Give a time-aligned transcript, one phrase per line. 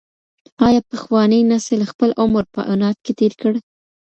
[0.65, 3.53] ایا پخواني نسل خپل عمر په عناد کي تېر کړ؟